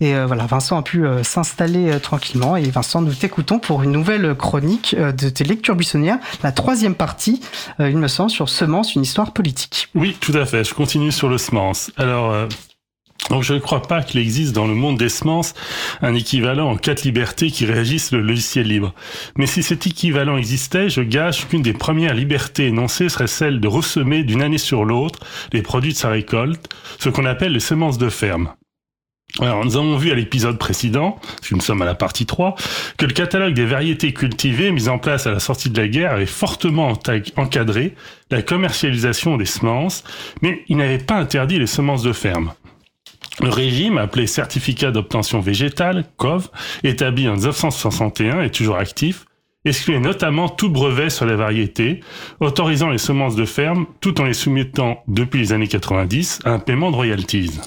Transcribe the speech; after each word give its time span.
Et 0.00 0.14
voilà, 0.24 0.46
Vincent 0.46 0.78
a 0.78 0.82
pu 0.82 1.04
s'installer 1.22 1.98
tranquillement. 2.00 2.56
Et 2.56 2.70
Vincent, 2.70 3.02
nous 3.02 3.14
t'écoutons 3.14 3.58
pour 3.58 3.82
une 3.82 3.92
nouvelle 3.92 4.34
chronique 4.34 4.96
de 4.96 5.28
tes 5.28 5.44
lectures 5.44 5.76
buissonnières, 5.76 6.18
la 6.42 6.52
troisième 6.52 6.94
partie, 6.94 7.40
il 7.78 7.98
me 7.98 8.08
semble, 8.08 8.30
sur 8.30 8.48
Semence, 8.48 8.94
une 8.94 9.02
histoire 9.02 9.32
politique. 9.32 9.88
Oui, 9.94 10.16
tout 10.20 10.32
à 10.32 10.46
fait. 10.46 10.64
Je 10.64 10.74
continue 10.74 11.12
sur 11.12 11.28
le 11.28 11.38
semence. 11.38 11.90
Alors, 11.96 12.48
donc 13.28 13.42
je 13.42 13.52
ne 13.54 13.58
crois 13.58 13.82
pas 13.82 14.02
qu'il 14.02 14.18
existe 14.18 14.54
dans 14.54 14.66
le 14.66 14.74
monde 14.74 14.96
des 14.96 15.10
semences 15.10 15.52
un 16.00 16.14
équivalent 16.14 16.70
en 16.70 16.76
quatre 16.76 17.02
libertés 17.02 17.50
qui 17.50 17.66
réagissent 17.66 18.12
le 18.12 18.22
logiciel 18.22 18.66
libre. 18.66 18.94
Mais 19.36 19.46
si 19.46 19.62
cet 19.62 19.86
équivalent 19.86 20.36
existait, 20.36 20.88
je 20.88 21.02
gâche 21.02 21.46
qu'une 21.46 21.62
des 21.62 21.74
premières 21.74 22.14
libertés 22.14 22.68
énoncées 22.68 23.08
serait 23.08 23.26
celle 23.26 23.60
de 23.60 23.68
ressemer 23.68 24.24
d'une 24.24 24.42
année 24.42 24.58
sur 24.58 24.84
l'autre 24.84 25.20
les 25.52 25.62
produits 25.62 25.92
de 25.92 25.98
sa 25.98 26.08
récolte, 26.08 26.68
ce 26.98 27.10
qu'on 27.10 27.26
appelle 27.26 27.52
les 27.52 27.60
semences 27.60 27.98
de 27.98 28.08
ferme. 28.08 28.48
Alors, 29.38 29.64
nous 29.64 29.76
avons 29.76 29.96
vu 29.96 30.10
à 30.10 30.14
l'épisode 30.14 30.58
précédent, 30.58 31.18
parce 31.22 31.48
que 31.48 31.54
nous 31.54 31.60
sommes 31.60 31.82
à 31.82 31.84
la 31.84 31.94
partie 31.94 32.26
3, 32.26 32.56
que 32.98 33.06
le 33.06 33.12
catalogue 33.12 33.54
des 33.54 33.64
variétés 33.64 34.12
cultivées 34.12 34.72
mis 34.72 34.88
en 34.88 34.98
place 34.98 35.26
à 35.26 35.30
la 35.30 35.38
sortie 35.38 35.70
de 35.70 35.80
la 35.80 35.88
guerre 35.88 36.12
avait 36.12 36.26
fortement 36.26 36.98
encadré 37.36 37.94
la 38.30 38.42
commercialisation 38.42 39.36
des 39.36 39.44
semences, 39.44 40.02
mais 40.42 40.64
il 40.68 40.78
n'avait 40.78 40.98
pas 40.98 41.14
interdit 41.14 41.58
les 41.58 41.68
semences 41.68 42.02
de 42.02 42.12
ferme. 42.12 42.52
Le 43.40 43.48
régime, 43.48 43.98
appelé 43.98 44.26
certificat 44.26 44.90
d'obtention 44.90 45.40
végétale, 45.40 46.04
COV, 46.16 46.48
établi 46.82 47.28
en 47.28 47.34
1961 47.34 48.42
et 48.42 48.50
toujours 48.50 48.76
actif, 48.76 49.24
excluait 49.64 50.00
notamment 50.00 50.48
tout 50.48 50.70
brevet 50.70 51.08
sur 51.08 51.24
les 51.24 51.36
variétés, 51.36 52.00
autorisant 52.40 52.90
les 52.90 52.98
semences 52.98 53.36
de 53.36 53.44
ferme 53.44 53.86
tout 54.00 54.20
en 54.20 54.24
les 54.24 54.34
soumettant 54.34 55.02
depuis 55.06 55.40
les 55.40 55.52
années 55.52 55.68
90 55.68 56.40
à 56.44 56.50
un 56.50 56.58
paiement 56.58 56.90
de 56.90 56.96
royalties. 56.96 57.60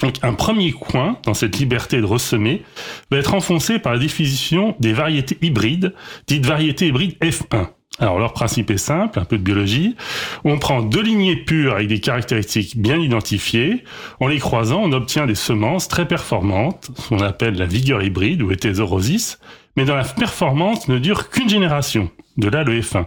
Donc 0.00 0.16
un 0.22 0.34
premier 0.34 0.72
coin 0.72 1.18
dans 1.24 1.32
cette 1.32 1.58
liberté 1.58 2.00
de 2.00 2.04
ressemer 2.04 2.62
va 3.10 3.18
être 3.18 3.34
enfoncé 3.34 3.78
par 3.78 3.94
la 3.94 3.98
définition 3.98 4.76
des 4.78 4.92
variétés 4.92 5.38
hybrides, 5.40 5.94
dites 6.26 6.44
variétés 6.44 6.88
hybrides 6.88 7.16
F1. 7.22 7.68
Alors 7.98 8.18
leur 8.18 8.34
principe 8.34 8.70
est 8.70 8.76
simple, 8.76 9.18
un 9.18 9.24
peu 9.24 9.38
de 9.38 9.42
biologie. 9.42 9.96
On 10.44 10.58
prend 10.58 10.82
deux 10.82 11.00
lignées 11.00 11.36
pures 11.36 11.76
avec 11.76 11.88
des 11.88 12.00
caractéristiques 12.00 12.76
bien 12.76 12.98
identifiées. 12.98 13.84
En 14.20 14.26
les 14.26 14.38
croisant, 14.38 14.82
on 14.84 14.92
obtient 14.92 15.26
des 15.26 15.34
semences 15.34 15.88
très 15.88 16.06
performantes, 16.06 16.90
ce 16.96 17.08
qu'on 17.08 17.20
appelle 17.20 17.54
la 17.54 17.64
vigueur 17.64 18.02
hybride 18.02 18.42
ou 18.42 18.52
hétérozis, 18.52 19.38
mais 19.76 19.84
dont 19.84 19.94
la 19.94 20.04
performance 20.04 20.88
ne 20.88 20.98
dure 20.98 21.30
qu'une 21.30 21.48
génération. 21.48 22.10
De 22.36 22.48
là 22.48 22.64
le 22.64 22.80
F1. 22.80 23.06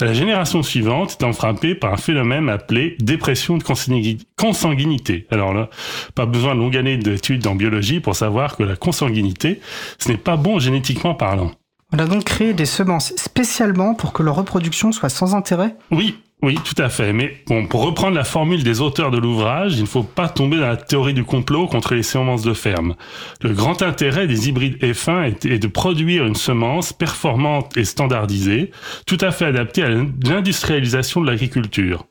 La 0.00 0.14
génération 0.14 0.62
suivante 0.62 1.12
étant 1.12 1.34
frappée 1.34 1.74
par 1.74 1.92
un 1.92 1.96
phénomène 1.98 2.48
appelé 2.48 2.96
dépression 2.98 3.58
de 3.58 3.64
consanguinité. 4.36 5.26
Alors 5.30 5.52
là, 5.52 5.68
pas 6.14 6.24
besoin 6.24 6.54
de 6.54 6.60
longue 6.60 6.76
année 6.78 6.96
d'études 6.96 7.46
en 7.46 7.54
biologie 7.54 8.00
pour 8.00 8.16
savoir 8.16 8.56
que 8.56 8.62
la 8.62 8.76
consanguinité, 8.76 9.60
ce 9.98 10.08
n'est 10.08 10.16
pas 10.16 10.36
bon 10.36 10.58
génétiquement 10.58 11.14
parlant. 11.14 11.50
On 11.92 11.98
a 11.98 12.06
donc 12.06 12.24
créé 12.24 12.54
des 12.54 12.66
semences 12.66 13.12
spécialement 13.16 13.94
pour 13.94 14.12
que 14.12 14.22
leur 14.22 14.36
reproduction 14.36 14.92
soit 14.92 15.08
sans 15.08 15.34
intérêt? 15.34 15.74
Oui, 15.90 16.16
oui, 16.42 16.58
tout 16.64 16.80
à 16.80 16.88
fait. 16.88 17.12
Mais 17.12 17.36
bon, 17.46 17.66
pour 17.66 17.82
reprendre 17.82 18.16
la 18.16 18.24
formule 18.24 18.62
des 18.62 18.80
auteurs 18.80 19.10
de 19.10 19.18
l'ouvrage, 19.18 19.76
il 19.76 19.82
ne 19.82 19.86
faut 19.86 20.02
pas 20.02 20.28
tomber 20.28 20.56
dans 20.56 20.68
la 20.68 20.76
théorie 20.76 21.12
du 21.12 21.24
complot 21.24 21.66
contre 21.66 21.94
les 21.94 22.02
semences 22.02 22.42
de 22.42 22.54
ferme. 22.54 22.94
Le 23.42 23.52
grand 23.52 23.82
intérêt 23.82 24.26
des 24.26 24.48
hybrides 24.48 24.78
F1 24.82 25.46
est, 25.46 25.58
de 25.58 25.66
produire 25.66 26.24
une 26.24 26.34
semence 26.34 26.94
performante 26.94 27.76
et 27.76 27.84
standardisée, 27.84 28.70
tout 29.06 29.18
à 29.20 29.32
fait 29.32 29.44
adaptée 29.44 29.82
à 29.82 29.90
l'industrialisation 29.90 31.20
de 31.20 31.26
l'agriculture. 31.26 32.06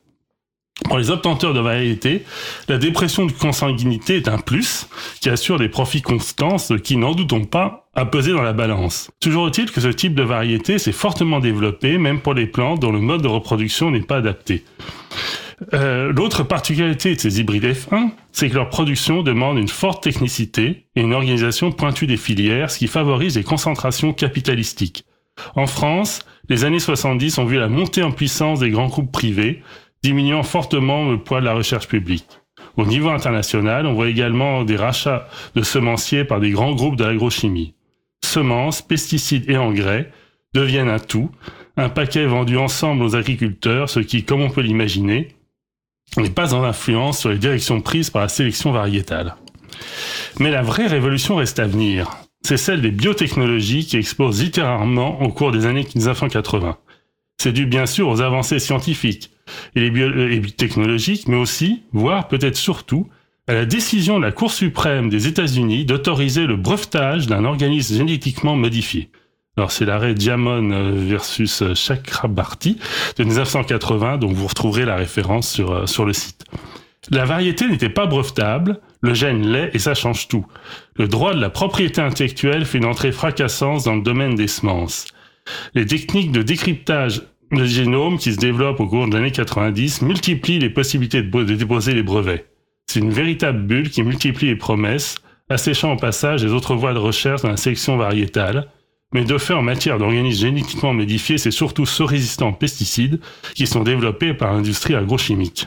Pour 0.84 0.98
les 0.98 1.10
obtenteurs 1.10 1.54
de 1.54 1.60
variétés, 1.60 2.24
la 2.68 2.78
dépression 2.78 3.26
de 3.26 3.32
consanguinité 3.32 4.16
est 4.16 4.28
un 4.28 4.38
plus 4.38 4.88
qui 5.20 5.28
assure 5.28 5.58
des 5.58 5.68
profits 5.68 6.02
constants, 6.02 6.58
ce 6.58 6.74
qui, 6.74 6.96
n'en 6.96 7.12
doutons 7.12 7.44
pas, 7.44 7.88
a 7.94 8.06
pesé 8.06 8.32
dans 8.32 8.42
la 8.42 8.52
balance. 8.52 9.10
Toujours 9.20 9.48
est-il 9.48 9.70
que 9.70 9.80
ce 9.80 9.88
type 9.88 10.14
de 10.14 10.22
variété 10.22 10.78
s'est 10.78 10.92
fortement 10.92 11.40
développé, 11.40 11.98
même 11.98 12.20
pour 12.20 12.34
les 12.34 12.46
plantes 12.46 12.80
dont 12.80 12.92
le 12.92 13.00
mode 13.00 13.22
de 13.22 13.28
reproduction 13.28 13.90
n'est 13.90 14.00
pas 14.00 14.16
adapté. 14.16 14.64
Euh, 15.74 16.12
l'autre 16.12 16.42
particularité 16.42 17.14
de 17.14 17.20
ces 17.20 17.40
hybrides 17.40 17.64
F1, 17.64 18.10
c'est 18.32 18.48
que 18.48 18.54
leur 18.54 18.70
production 18.70 19.22
demande 19.22 19.58
une 19.58 19.68
forte 19.68 20.02
technicité 20.02 20.86
et 20.96 21.02
une 21.02 21.12
organisation 21.12 21.70
pointue 21.70 22.06
des 22.06 22.16
filières, 22.16 22.70
ce 22.70 22.78
qui 22.78 22.86
favorise 22.86 23.36
les 23.36 23.44
concentrations 23.44 24.12
capitalistiques. 24.12 25.04
En 25.54 25.66
France, 25.66 26.20
les 26.48 26.64
années 26.64 26.80
70 26.80 27.38
ont 27.38 27.44
vu 27.44 27.58
la 27.58 27.68
montée 27.68 28.02
en 28.02 28.10
puissance 28.10 28.60
des 28.60 28.70
grands 28.70 28.88
groupes 28.88 29.12
privés, 29.12 29.62
diminuant 30.02 30.42
fortement 30.42 31.10
le 31.10 31.18
poids 31.18 31.40
de 31.40 31.46
la 31.46 31.54
recherche 31.54 31.88
publique. 31.88 32.26
Au 32.76 32.86
niveau 32.86 33.10
international, 33.10 33.86
on 33.86 33.94
voit 33.94 34.08
également 34.08 34.64
des 34.64 34.76
rachats 34.76 35.28
de 35.54 35.62
semenciers 35.62 36.24
par 36.24 36.40
des 36.40 36.50
grands 36.50 36.74
groupes 36.74 36.96
de 36.96 37.04
l'agrochimie. 37.04 37.74
Semences, 38.24 38.82
pesticides 38.82 39.48
et 39.50 39.56
engrais 39.56 40.10
deviennent 40.54 40.88
un 40.88 40.98
tout, 40.98 41.30
un 41.76 41.88
paquet 41.88 42.26
vendu 42.26 42.56
ensemble 42.56 43.02
aux 43.02 43.16
agriculteurs, 43.16 43.88
ce 43.88 44.00
qui, 44.00 44.24
comme 44.24 44.42
on 44.42 44.50
peut 44.50 44.60
l'imaginer, 44.60 45.36
n'est 46.16 46.30
pas 46.30 46.54
en 46.54 46.64
influence 46.64 47.20
sur 47.20 47.30
les 47.30 47.38
directions 47.38 47.80
prises 47.80 48.10
par 48.10 48.22
la 48.22 48.28
sélection 48.28 48.72
variétale. 48.72 49.36
Mais 50.38 50.50
la 50.50 50.62
vraie 50.62 50.86
révolution 50.86 51.36
reste 51.36 51.58
à 51.58 51.66
venir. 51.66 52.10
C'est 52.42 52.56
celle 52.56 52.80
des 52.80 52.90
biotechnologies 52.90 53.86
qui 53.86 53.96
explosent 53.96 54.42
littéralement 54.42 55.22
au 55.22 55.28
cours 55.28 55.52
des 55.52 55.66
années 55.66 55.86
1980. 55.94 56.78
C'est 57.38 57.52
dû 57.52 57.66
bien 57.66 57.86
sûr 57.86 58.08
aux 58.08 58.20
avancées 58.20 58.58
scientifiques, 58.58 59.30
et 59.74 59.90
les, 59.90 60.40
technologiques, 60.52 61.28
mais 61.28 61.36
aussi, 61.36 61.82
voire 61.92 62.28
peut-être 62.28 62.56
surtout, 62.56 63.08
à 63.46 63.54
la 63.54 63.64
décision 63.64 64.18
de 64.18 64.24
la 64.24 64.32
Cour 64.32 64.52
suprême 64.52 65.08
des 65.08 65.26
États-Unis 65.26 65.84
d'autoriser 65.84 66.46
le 66.46 66.56
brevetage 66.56 67.26
d'un 67.26 67.44
organisme 67.44 67.96
génétiquement 67.96 68.56
modifié. 68.56 69.10
Alors 69.56 69.72
c'est 69.72 69.84
l'arrêt 69.84 70.14
Diamond 70.14 70.70
euh, 70.70 70.92
versus 70.94 71.62
Chakrabarty 71.74 72.78
de 73.16 73.24
1980, 73.24 74.18
dont 74.18 74.32
vous 74.32 74.46
retrouverez 74.46 74.84
la 74.84 74.96
référence 74.96 75.50
sur, 75.50 75.72
euh, 75.72 75.86
sur 75.86 76.04
le 76.04 76.12
site. 76.12 76.44
La 77.10 77.24
variété 77.24 77.66
n'était 77.66 77.88
pas 77.88 78.06
brevetable, 78.06 78.80
le 79.00 79.14
gène 79.14 79.46
l'est 79.46 79.70
et 79.74 79.78
ça 79.78 79.94
change 79.94 80.28
tout. 80.28 80.46
Le 80.96 81.08
droit 81.08 81.34
de 81.34 81.40
la 81.40 81.50
propriété 81.50 82.00
intellectuelle 82.00 82.64
fait 82.64 82.78
une 82.78 82.84
entrée 82.84 83.10
fracassante 83.10 83.84
dans 83.84 83.96
le 83.96 84.02
domaine 84.02 84.34
des 84.34 84.48
semences. 84.48 85.06
Les 85.74 85.86
techniques 85.86 86.30
de 86.30 86.42
décryptage 86.42 87.22
le 87.50 87.64
génome 87.64 88.18
qui 88.18 88.32
se 88.32 88.38
développe 88.38 88.80
au 88.80 88.86
cours 88.86 89.08
de 89.08 89.14
l'année 89.14 89.32
90 89.32 90.02
multiplie 90.02 90.58
les 90.58 90.70
possibilités 90.70 91.22
de, 91.22 91.42
déposer 91.54 91.94
les 91.94 92.02
brevets. 92.02 92.46
C'est 92.86 93.00
une 93.00 93.10
véritable 93.10 93.62
bulle 93.62 93.90
qui 93.90 94.02
multiplie 94.02 94.48
les 94.48 94.56
promesses, 94.56 95.16
asséchant 95.48 95.92
au 95.92 95.96
passage 95.96 96.44
les 96.44 96.52
autres 96.52 96.74
voies 96.74 96.94
de 96.94 96.98
recherche 96.98 97.42
dans 97.42 97.50
la 97.50 97.56
sélection 97.56 97.96
variétale. 97.96 98.68
Mais 99.12 99.24
de 99.24 99.38
fait, 99.38 99.54
en 99.54 99.62
matière 99.62 99.98
d'organismes 99.98 100.40
génétiquement 100.40 100.94
modifiés, 100.94 101.38
c'est 101.38 101.50
surtout 101.50 101.86
ceux 101.86 102.04
résistants 102.04 102.50
aux 102.50 102.54
pesticides 102.54 103.20
qui 103.54 103.66
sont 103.66 103.82
développés 103.82 104.34
par 104.34 104.52
l'industrie 104.52 104.94
agrochimique. 104.94 105.66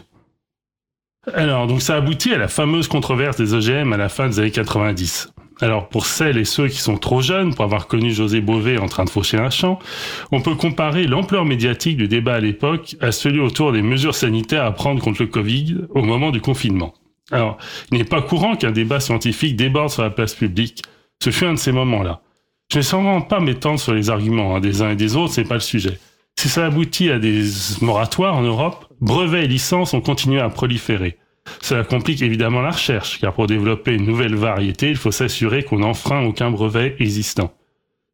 Alors, 1.33 1.67
donc 1.67 1.81
ça 1.81 1.95
aboutit 1.95 2.33
à 2.33 2.37
la 2.37 2.47
fameuse 2.47 2.87
controverse 2.87 3.37
des 3.37 3.53
OGM 3.53 3.91
à 3.91 3.97
la 3.97 4.09
fin 4.09 4.27
des 4.29 4.39
années 4.39 4.51
90. 4.51 5.32
Alors 5.61 5.87
pour 5.89 6.05
celles 6.05 6.37
et 6.37 6.45
ceux 6.45 6.67
qui 6.67 6.79
sont 6.79 6.97
trop 6.97 7.21
jeunes 7.21 7.53
pour 7.53 7.63
avoir 7.63 7.87
connu 7.87 8.11
José 8.11 8.41
Bové 8.41 8.77
en 8.77 8.87
train 8.87 9.05
de 9.05 9.09
faucher 9.09 9.37
un 9.37 9.49
champ, 9.49 9.79
on 10.31 10.41
peut 10.41 10.55
comparer 10.55 11.05
l'ampleur 11.05 11.45
médiatique 11.45 11.97
du 11.97 12.07
débat 12.07 12.35
à 12.35 12.39
l'époque 12.39 12.95
à 13.01 13.11
celui 13.11 13.39
autour 13.39 13.71
des 13.71 13.81
mesures 13.81 14.15
sanitaires 14.15 14.65
à 14.65 14.71
prendre 14.71 15.01
contre 15.01 15.21
le 15.21 15.27
Covid 15.27 15.77
au 15.89 16.01
moment 16.01 16.31
du 16.31 16.41
confinement. 16.41 16.93
Alors, 17.31 17.57
il 17.91 17.97
n'est 17.97 18.03
pas 18.03 18.21
courant 18.21 18.55
qu'un 18.55 18.71
débat 18.71 18.99
scientifique 18.99 19.55
déborde 19.55 19.89
sur 19.89 20.03
la 20.03 20.09
place 20.09 20.35
publique. 20.35 20.83
Ce 21.23 21.29
fut 21.29 21.45
un 21.45 21.53
de 21.53 21.59
ces 21.59 21.71
moments-là. 21.71 22.21
Je 22.71 22.79
ne 22.79 23.19
vais 23.19 23.25
pas 23.27 23.39
m'étendre 23.39 23.79
sur 23.79 23.93
les 23.93 24.09
arguments 24.09 24.55
hein, 24.55 24.59
des 24.59 24.81
uns 24.81 24.91
et 24.91 24.95
des 24.95 25.15
autres, 25.15 25.33
c'est 25.33 25.43
pas 25.43 25.53
le 25.55 25.59
sujet. 25.59 25.99
Si 26.39 26.49
ça 26.49 26.65
aboutit 26.65 27.11
à 27.11 27.19
des 27.19 27.43
moratoires 27.81 28.35
en 28.35 28.41
Europe, 28.41 28.87
brevets 28.99 29.45
et 29.45 29.47
licences 29.47 29.93
ont 29.93 30.01
continué 30.01 30.39
à 30.39 30.49
proliférer. 30.49 31.17
Cela 31.61 31.83
complique 31.83 32.21
évidemment 32.21 32.61
la 32.61 32.71
recherche, 32.71 33.19
car 33.19 33.33
pour 33.33 33.47
développer 33.47 33.93
une 33.93 34.05
nouvelle 34.05 34.35
variété, 34.35 34.89
il 34.89 34.97
faut 34.97 35.11
s'assurer 35.11 35.63
qu'on 35.63 35.79
n'enfreint 35.79 36.23
aucun 36.23 36.51
brevet 36.51 36.95
existant. 36.99 37.53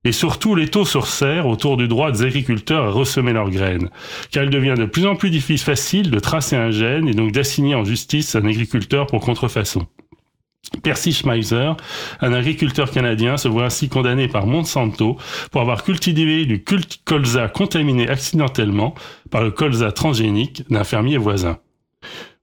Et 0.06 0.14
surtout, 0.14 0.56
les 0.56 0.70
taux 0.70 0.86
se 0.86 0.98
resserrent 0.98 1.48
autour 1.48 1.76
du 1.76 1.88
droit 1.90 2.12
des 2.12 2.24
agriculteurs 2.24 2.86
à 2.86 2.92
ressemer 2.92 3.34
leurs 3.34 3.50
graines, 3.50 3.90
car 4.32 4.46
il 4.46 4.50
devient 4.50 4.76
de 4.78 4.86
plus 4.86 5.06
en 5.06 5.16
plus 5.16 5.30
difficile 5.30 5.60
facile 5.60 6.12
de 6.12 6.20
tracer 6.20 6.56
un 6.56 6.72
gène 6.72 7.08
et 7.08 7.14
donc 7.14 7.34
d'assigner 7.34 7.76
en 7.76 7.84
justice 7.84 8.36
un 8.36 8.46
agriculteur 8.46 9.08
pour 9.08 9.20
contrefaçon. 9.20 9.88
Percy 10.84 11.12
Schmeiser, 11.12 11.72
un 12.22 12.34
agriculteur 12.34 12.92
canadien, 12.92 13.38
se 13.38 13.48
voit 13.48 13.66
ainsi 13.66 13.90
condamné 13.90 14.28
par 14.28 14.46
Monsanto 14.46 15.18
pour 15.52 15.62
avoir 15.62 15.84
cultivé 15.84 16.46
du 16.46 16.64
colza 17.06 17.50
contaminé 17.50 18.08
accidentellement 18.08 18.94
par 19.32 19.44
le 19.44 19.52
colza 19.52 19.92
transgénique 19.92 20.64
d'un 20.70 20.84
fermier 20.84 21.18
voisin. 21.18 21.60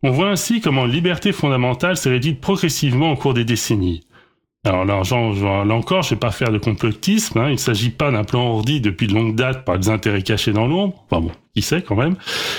On 0.03 0.11
voit 0.11 0.29
ainsi 0.29 0.61
comment 0.61 0.85
liberté 0.85 1.33
fondamentale 1.33 1.97
s'est 1.97 2.11
réduite 2.11 2.41
progressivement 2.41 3.13
au 3.13 3.17
cours 3.17 3.35
des 3.35 3.45
décennies. 3.45 4.03
Alors 4.65 4.85
là, 4.85 4.97
encore, 4.97 6.03
je 6.03 6.09
ne 6.09 6.11
vais 6.11 6.21
pas 6.21 6.33
faire 6.33 6.51
de 6.51 6.59
complotisme, 6.59 7.39
hein. 7.39 7.49
il 7.49 7.53
ne 7.53 7.57
s'agit 7.57 7.91
pas 7.91 8.11
d'un 8.11 8.25
plan 8.25 8.47
ordi 8.47 8.81
depuis 8.81 9.07
de 9.07 9.15
longue 9.15 9.37
date 9.37 9.65
par 9.65 9.79
des 9.79 9.89
intérêts 9.89 10.23
cachés 10.23 10.53
dans 10.53 10.67
l'ombre, 10.67 11.05
enfin 11.09 11.23
bon, 11.23 11.33
qui 11.55 11.63
sait 11.63 11.83
quand 11.83 11.95
même, 11.95 12.17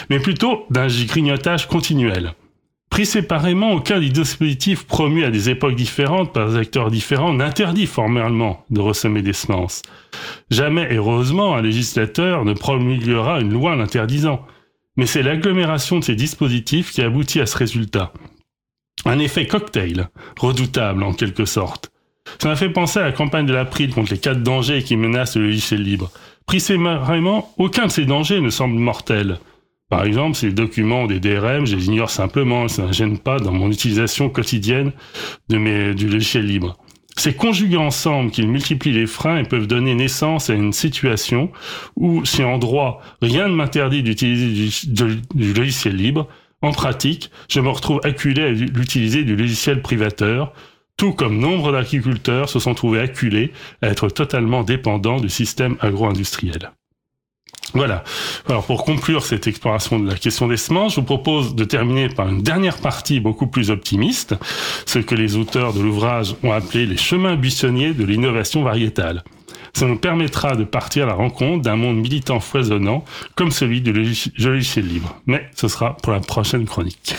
mais 0.09 0.19
plutôt 0.19 0.65
d'un 0.69 0.87
grignotage 0.87 1.67
continuel. 1.67 2.33
Pris 2.89 3.05
séparément, 3.05 3.73
aucun 3.73 3.99
des 3.99 4.09
dispositifs 4.09 4.87
promus 4.87 5.25
à 5.25 5.31
des 5.31 5.49
époques 5.49 5.75
différentes 5.75 6.33
par 6.33 6.49
des 6.49 6.55
acteurs 6.55 6.89
différents 6.89 7.33
n'interdit 7.33 7.85
formellement 7.85 8.63
de 8.69 8.79
ressemer 8.79 9.21
des 9.21 9.33
semences. 9.33 9.81
Jamais, 10.49 10.95
heureusement, 10.95 11.55
un 11.55 11.61
législateur 11.61 12.45
ne 12.45 12.53
promulguera 12.53 13.41
une 13.41 13.51
loi 13.51 13.75
l'interdisant. 13.75 14.45
Mais 14.97 15.05
c'est 15.05 15.23
l'agglomération 15.23 15.99
de 15.99 16.03
ces 16.03 16.15
dispositifs 16.15 16.91
qui 16.91 17.01
aboutit 17.01 17.39
à 17.39 17.45
ce 17.45 17.57
résultat. 17.57 18.11
Un 19.05 19.19
effet 19.19 19.47
cocktail, 19.47 20.09
redoutable 20.39 21.03
en 21.03 21.13
quelque 21.13 21.45
sorte. 21.45 21.91
Ça 22.39 22.49
m'a 22.49 22.55
fait 22.55 22.69
penser 22.69 22.99
à 22.99 23.03
la 23.03 23.11
campagne 23.11 23.45
de 23.45 23.53
l'April 23.53 23.93
contre 23.93 24.11
les 24.11 24.19
quatre 24.19 24.43
dangers 24.43 24.83
qui 24.83 24.97
menacent 24.97 25.37
le 25.37 25.45
logiciel 25.45 25.81
libre. 25.81 26.11
Pris 26.45 26.59
séparément, 26.59 27.53
aucun 27.57 27.85
de 27.85 27.91
ces 27.91 28.05
dangers 28.05 28.41
ne 28.41 28.49
semble 28.49 28.79
mortel. 28.79 29.39
Par 29.89 30.03
exemple, 30.03 30.35
ces 30.35 30.51
documents 30.51 31.05
des 31.07 31.19
DRM, 31.19 31.65
je 31.65 31.75
les 31.75 31.85
ignore 31.85 32.09
simplement, 32.09 32.67
ça 32.67 32.87
ne 32.87 32.91
gêne 32.91 33.17
pas 33.17 33.39
dans 33.39 33.53
mon 33.53 33.71
utilisation 33.71 34.29
quotidienne 34.29 34.91
du 35.49 36.07
logiciel 36.09 36.45
libre. 36.45 36.77
C'est 37.17 37.35
conjugués 37.35 37.77
ensemble 37.77 38.29
qu'ils 38.29 38.47
multiplient 38.47 38.93
les 38.93 39.07
freins 39.07 39.39
et 39.39 39.43
peuvent 39.43 39.65
donner 39.65 39.95
naissance 39.95 40.51
à 40.51 40.53
une 40.53 40.71
situation 40.71 41.51
où, 41.95 42.23
si 42.25 42.43
en 42.43 42.59
droit, 42.59 43.01
rien 43.23 43.47
ne 43.47 43.55
m'interdit 43.55 44.03
d'utiliser 44.03 44.93
du, 44.93 45.21
du, 45.33 45.53
logiciel 45.53 45.95
libre, 45.95 46.27
en 46.61 46.71
pratique, 46.71 47.31
je 47.49 47.59
me 47.59 47.69
retrouve 47.69 48.01
acculé 48.03 48.43
à 48.43 48.49
l'utiliser 48.51 49.23
du 49.23 49.35
logiciel 49.35 49.81
privateur, 49.81 50.53
tout 50.95 51.11
comme 51.11 51.39
nombre 51.39 51.71
d'agriculteurs 51.71 52.49
se 52.49 52.59
sont 52.59 52.75
trouvés 52.75 53.01
acculés 53.01 53.51
à 53.81 53.87
être 53.87 54.09
totalement 54.09 54.63
dépendants 54.63 55.19
du 55.19 55.29
système 55.29 55.75
agro-industriel. 55.79 56.71
Voilà. 57.73 58.03
Alors 58.47 58.65
pour 58.65 58.85
conclure 58.85 59.25
cette 59.25 59.47
exploration 59.47 59.99
de 59.99 60.09
la 60.09 60.15
question 60.15 60.47
des 60.47 60.57
semences, 60.57 60.95
je 60.95 61.01
vous 61.01 61.05
propose 61.05 61.55
de 61.55 61.63
terminer 61.63 62.09
par 62.09 62.27
une 62.27 62.41
dernière 62.41 62.77
partie 62.77 63.19
beaucoup 63.19 63.47
plus 63.47 63.69
optimiste, 63.69 64.35
ce 64.85 64.99
que 64.99 65.15
les 65.15 65.35
auteurs 65.35 65.73
de 65.73 65.81
l'ouvrage 65.81 66.35
ont 66.43 66.51
appelé 66.51 66.85
les 66.85 66.97
chemins 66.97 67.35
buissonniers 67.35 67.93
de 67.93 68.05
l'innovation 68.05 68.63
variétale. 68.63 69.23
Ça 69.73 69.85
nous 69.85 69.97
permettra 69.97 70.55
de 70.55 70.63
partir 70.63 71.03
à 71.03 71.07
la 71.07 71.13
rencontre 71.13 71.61
d'un 71.61 71.75
monde 71.75 71.97
militant 71.97 72.39
foisonnant 72.39 73.03
comme 73.35 73.51
celui 73.51 73.81
du 73.81 73.93
logiciel 73.93 74.87
libre. 74.87 75.15
Mais 75.27 75.45
ce 75.55 75.67
sera 75.67 75.95
pour 75.97 76.13
la 76.13 76.19
prochaine 76.19 76.65
chronique. 76.65 77.13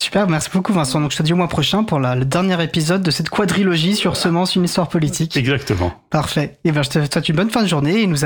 Super, 0.00 0.28
merci 0.28 0.48
beaucoup 0.52 0.72
Vincent. 0.72 1.00
Donc 1.00 1.10
je 1.10 1.16
te 1.16 1.22
dis 1.24 1.32
au 1.32 1.36
mois 1.36 1.48
prochain 1.48 1.82
pour 1.82 1.98
la, 1.98 2.14
le 2.14 2.24
dernier 2.24 2.62
épisode 2.62 3.02
de 3.02 3.10
cette 3.10 3.30
quadrilogie 3.30 3.96
sur 3.96 4.16
Semence, 4.16 4.54
une 4.54 4.64
histoire 4.64 4.88
politique. 4.88 5.36
Exactement. 5.36 5.92
Parfait. 6.08 6.58
Et 6.64 6.70
ben 6.70 6.82
je 6.82 6.90
te 6.90 6.92
souhaite 7.12 7.28
une 7.28 7.34
bonne 7.34 7.50
fin 7.50 7.62
de 7.62 7.68
journée 7.68 8.02
et 8.02 8.06
nous 8.06 8.16